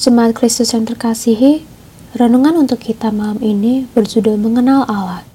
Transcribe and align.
Jemaat 0.00 0.32
Kristus 0.32 0.72
yang 0.72 0.88
terkasihi, 0.88 1.60
renungan 2.16 2.56
untuk 2.56 2.80
kita 2.80 3.12
malam 3.12 3.36
ini 3.44 3.84
berjudul 3.92 4.40
Mengenal 4.40 4.88
Allah. 4.88 5.28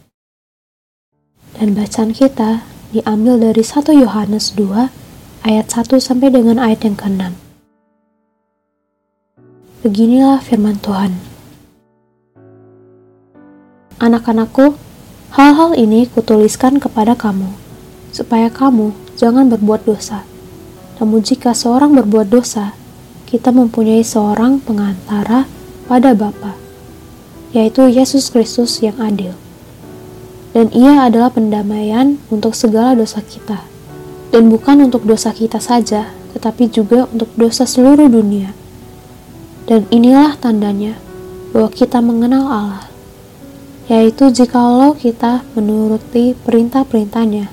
Dan 1.62 1.78
bacaan 1.78 2.10
kita 2.10 2.66
diambil 2.90 3.38
dari 3.38 3.62
1 3.62 3.94
Yohanes 3.94 4.58
2 4.58 5.46
ayat 5.46 5.70
1 5.70 6.02
sampai 6.02 6.34
dengan 6.34 6.58
ayat 6.58 6.82
yang 6.82 6.98
ke-6. 6.98 7.38
Beginilah 9.86 10.42
firman 10.42 10.82
Tuhan. 10.82 11.14
Anak-anakku, 14.02 14.74
hal-hal 15.38 15.78
ini 15.78 16.10
kutuliskan 16.10 16.82
kepada 16.82 17.14
kamu, 17.14 17.54
supaya 18.10 18.50
kamu 18.50 18.98
jangan 19.14 19.46
berbuat 19.46 19.86
dosa. 19.86 20.26
Namun 20.98 21.22
jika 21.22 21.54
seorang 21.54 21.94
berbuat 21.94 22.34
dosa, 22.34 22.74
kita 23.36 23.52
mempunyai 23.52 24.00
seorang 24.00 24.64
pengantara 24.64 25.44
pada 25.92 26.16
Bapa, 26.16 26.56
yaitu 27.52 27.84
Yesus 27.92 28.32
Kristus 28.32 28.80
yang 28.80 28.96
adil. 28.96 29.36
Dan 30.56 30.72
ia 30.72 31.04
adalah 31.04 31.36
pendamaian 31.36 32.16
untuk 32.32 32.56
segala 32.56 32.96
dosa 32.96 33.20
kita. 33.20 33.68
Dan 34.32 34.48
bukan 34.48 34.88
untuk 34.88 35.04
dosa 35.04 35.36
kita 35.36 35.60
saja, 35.60 36.16
tetapi 36.32 36.72
juga 36.72 37.12
untuk 37.12 37.28
dosa 37.36 37.68
seluruh 37.68 38.08
dunia. 38.08 38.56
Dan 39.68 39.84
inilah 39.92 40.40
tandanya 40.40 40.96
bahwa 41.52 41.68
kita 41.76 42.00
mengenal 42.00 42.48
Allah, 42.48 42.88
yaitu 43.92 44.32
jikalau 44.32 44.96
kita 44.96 45.44
menuruti 45.60 46.40
perintah-perintahnya. 46.40 47.52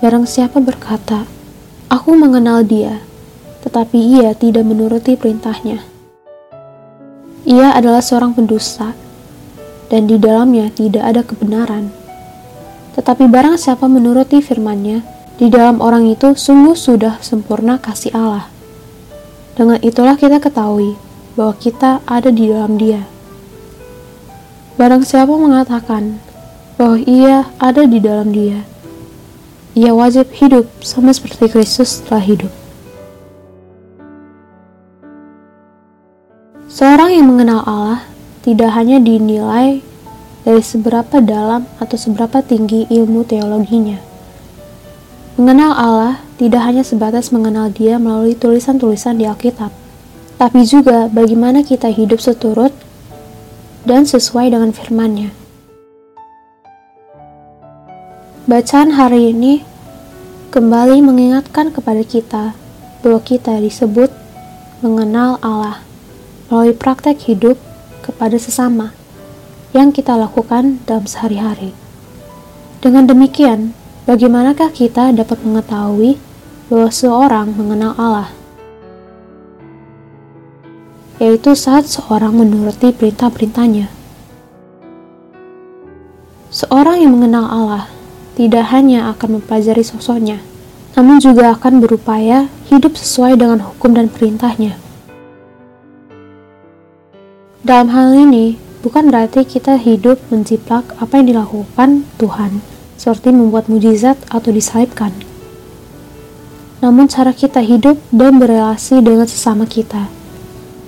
Barang 0.00 0.24
siapa 0.24 0.56
berkata, 0.56 1.28
Aku 1.92 2.16
mengenal 2.16 2.64
dia, 2.64 3.04
tetapi 3.62 3.98
ia 3.98 4.34
tidak 4.34 4.64
menuruti 4.66 5.18
perintahnya. 5.18 5.82
Ia 7.48 7.72
adalah 7.74 8.04
seorang 8.04 8.36
pendusta, 8.36 8.92
dan 9.88 10.04
di 10.04 10.20
dalamnya 10.20 10.68
tidak 10.68 11.04
ada 11.04 11.22
kebenaran. 11.24 11.88
Tetapi 12.92 13.24
barang 13.30 13.56
siapa 13.56 13.88
menuruti 13.88 14.42
firman-Nya, 14.44 15.00
di 15.38 15.46
dalam 15.48 15.78
orang 15.78 16.10
itu 16.10 16.34
sungguh 16.34 16.74
sudah 16.74 17.22
sempurna 17.22 17.78
kasih 17.78 18.12
Allah. 18.12 18.50
Dengan 19.54 19.78
itulah 19.80 20.18
kita 20.18 20.42
ketahui 20.42 20.98
bahwa 21.38 21.54
kita 21.56 22.02
ada 22.04 22.30
di 22.34 22.50
dalam 22.50 22.74
Dia. 22.74 23.06
Barang 24.74 25.02
siapa 25.06 25.30
mengatakan 25.34 26.18
bahwa 26.74 26.98
ia 27.06 27.50
ada 27.58 27.86
di 27.86 27.98
dalam 28.02 28.30
Dia, 28.34 28.62
ia 29.78 29.94
wajib 29.94 30.30
hidup 30.34 30.66
sama 30.82 31.14
seperti 31.14 31.50
Kristus 31.50 32.02
telah 32.02 32.22
hidup. 32.22 32.67
Seorang 36.78 37.10
yang 37.10 37.26
mengenal 37.26 37.66
Allah 37.66 38.06
tidak 38.46 38.70
hanya 38.78 39.02
dinilai 39.02 39.82
dari 40.46 40.62
seberapa 40.62 41.18
dalam 41.18 41.66
atau 41.82 41.98
seberapa 41.98 42.38
tinggi 42.38 42.86
ilmu 42.86 43.26
teologinya. 43.26 43.98
Mengenal 45.34 45.74
Allah 45.74 46.14
tidak 46.38 46.62
hanya 46.62 46.86
sebatas 46.86 47.34
mengenal 47.34 47.74
Dia 47.74 47.98
melalui 47.98 48.38
tulisan-tulisan 48.38 49.18
di 49.18 49.26
Alkitab, 49.26 49.74
tapi 50.38 50.62
juga 50.62 51.10
bagaimana 51.10 51.66
kita 51.66 51.90
hidup 51.90 52.22
seturut 52.22 52.70
dan 53.82 54.06
sesuai 54.06 54.54
dengan 54.54 54.70
firman-Nya. 54.70 55.34
Bacaan 58.46 58.94
hari 58.94 59.34
ini 59.34 59.66
kembali 60.54 61.02
mengingatkan 61.02 61.74
kepada 61.74 62.06
kita 62.06 62.54
bahwa 63.02 63.18
kita 63.18 63.58
disebut 63.58 64.14
mengenal 64.78 65.42
Allah 65.42 65.87
melalui 66.48 66.72
praktek 66.72 67.28
hidup 67.28 67.60
kepada 68.00 68.40
sesama 68.40 68.96
yang 69.76 69.92
kita 69.92 70.16
lakukan 70.16 70.80
dalam 70.88 71.04
sehari-hari. 71.04 71.76
Dengan 72.80 73.04
demikian, 73.04 73.76
bagaimanakah 74.08 74.72
kita 74.72 75.12
dapat 75.12 75.44
mengetahui 75.44 76.16
bahwa 76.72 76.88
seorang 76.88 77.52
mengenal 77.52 77.92
Allah? 78.00 78.28
Yaitu 81.20 81.52
saat 81.52 81.90
seorang 81.90 82.32
menuruti 82.32 82.94
perintah-perintahnya. 82.94 83.90
Seorang 86.48 87.04
yang 87.04 87.12
mengenal 87.12 87.44
Allah 87.44 87.84
tidak 88.38 88.70
hanya 88.72 89.10
akan 89.12 89.42
mempelajari 89.42 89.82
sosoknya, 89.84 90.40
namun 90.96 91.20
juga 91.20 91.52
akan 91.58 91.82
berupaya 91.82 92.48
hidup 92.70 92.96
sesuai 92.96 93.36
dengan 93.36 93.66
hukum 93.66 93.92
dan 93.92 94.06
perintahnya. 94.08 94.87
Dalam 97.68 97.92
hal 97.92 98.16
ini, 98.16 98.56
bukan 98.80 99.12
berarti 99.12 99.44
kita 99.44 99.76
hidup 99.76 100.16
menjiplak 100.32 100.88
apa 101.04 101.20
yang 101.20 101.36
dilakukan 101.36 102.08
Tuhan, 102.16 102.64
seperti 102.96 103.28
membuat 103.28 103.68
mujizat 103.68 104.16
atau 104.32 104.48
disalibkan. 104.48 105.12
Namun 106.80 107.12
cara 107.12 107.36
kita 107.36 107.60
hidup 107.60 108.00
dan 108.08 108.40
berelasi 108.40 109.04
dengan 109.04 109.28
sesama 109.28 109.68
kita, 109.68 110.08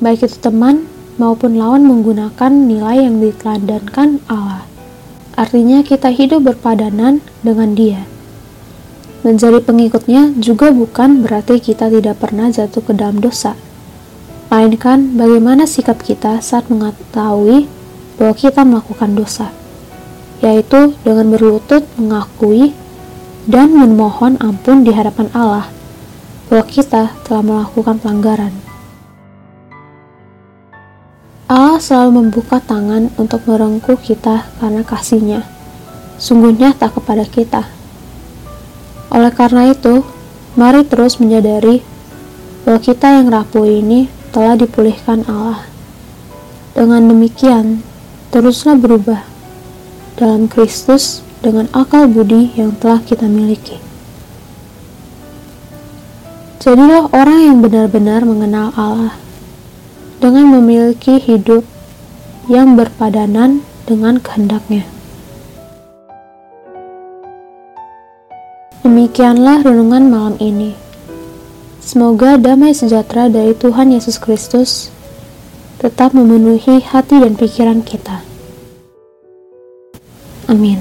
baik 0.00 0.24
itu 0.24 0.40
teman 0.40 0.88
maupun 1.20 1.60
lawan 1.60 1.84
menggunakan 1.84 2.48
nilai 2.48 3.04
yang 3.04 3.20
diteladankan 3.20 4.24
Allah. 4.24 4.64
Artinya 5.36 5.84
kita 5.84 6.08
hidup 6.08 6.48
berpadanan 6.48 7.20
dengan 7.44 7.76
dia. 7.76 8.08
Menjadi 9.20 9.60
pengikutnya 9.60 10.32
juga 10.40 10.72
bukan 10.72 11.28
berarti 11.28 11.60
kita 11.60 11.92
tidak 11.92 12.24
pernah 12.24 12.48
jatuh 12.48 12.80
ke 12.80 12.96
dalam 12.96 13.20
dosa, 13.20 13.52
melainkan 14.50 15.14
bagaimana 15.14 15.62
sikap 15.62 16.02
kita 16.02 16.42
saat 16.42 16.66
mengetahui 16.66 17.70
bahwa 18.18 18.34
kita 18.34 18.66
melakukan 18.66 19.14
dosa, 19.14 19.54
yaitu 20.42 20.98
dengan 21.06 21.30
berlutut 21.30 21.86
mengakui 21.94 22.74
dan 23.46 23.70
memohon 23.70 24.34
ampun 24.42 24.82
di 24.82 24.90
hadapan 24.90 25.30
Allah 25.38 25.70
bahwa 26.50 26.66
kita 26.66 27.14
telah 27.22 27.42
melakukan 27.46 28.02
pelanggaran. 28.02 28.50
Allah 31.46 31.78
selalu 31.78 32.10
membuka 32.18 32.58
tangan 32.58 33.14
untuk 33.22 33.46
merengkuh 33.46 34.02
kita 34.02 34.50
karena 34.58 34.82
kasihnya, 34.82 35.46
sungguh 36.18 36.58
nyata 36.58 36.90
kepada 36.90 37.22
kita. 37.22 37.70
Oleh 39.14 39.30
karena 39.30 39.70
itu, 39.70 40.02
mari 40.58 40.82
terus 40.82 41.22
menyadari 41.22 41.86
bahwa 42.66 42.78
kita 42.82 43.18
yang 43.22 43.30
rapuh 43.30 43.66
ini 43.66 44.19
telah 44.30 44.54
dipulihkan 44.58 45.26
Allah. 45.26 45.66
Dengan 46.74 47.10
demikian, 47.10 47.82
teruslah 48.30 48.78
berubah 48.78 49.26
dalam 50.14 50.46
Kristus 50.46 51.22
dengan 51.42 51.66
akal 51.74 52.06
budi 52.06 52.54
yang 52.54 52.76
telah 52.78 53.02
kita 53.02 53.26
miliki. 53.26 53.80
Jadilah 56.60 57.08
orang 57.16 57.40
yang 57.40 57.58
benar-benar 57.64 58.20
mengenal 58.28 58.68
Allah 58.76 59.16
dengan 60.20 60.60
memiliki 60.60 61.16
hidup 61.16 61.64
yang 62.52 62.76
berpadanan 62.76 63.64
dengan 63.88 64.20
kehendaknya. 64.20 64.84
Demikianlah 68.84 69.64
renungan 69.64 70.12
malam 70.12 70.36
ini. 70.36 70.89
Semoga 71.80 72.36
damai 72.36 72.76
sejahtera 72.76 73.32
dari 73.32 73.56
Tuhan 73.56 73.96
Yesus 73.96 74.20
Kristus 74.20 74.92
tetap 75.80 76.12
memenuhi 76.12 76.84
hati 76.84 77.24
dan 77.24 77.40
pikiran 77.40 77.80
kita. 77.80 78.20
Amin. 80.44 80.76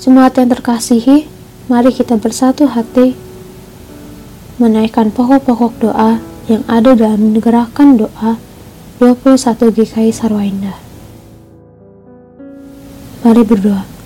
Jemaat 0.00 0.40
yang 0.40 0.48
terkasihi, 0.48 1.28
mari 1.68 1.92
kita 1.92 2.16
bersatu 2.16 2.64
hati 2.72 3.12
menaikkan 4.56 5.12
pokok-pokok 5.12 5.72
doa 5.84 6.16
yang 6.48 6.64
ada 6.64 6.96
dalam 6.96 7.36
gerakan 7.36 8.00
doa 8.00 8.40
21 8.96 9.76
GKI 9.76 10.08
Sarwainda. 10.08 10.72
Mari 13.28 13.42
berdoa. 13.44 13.97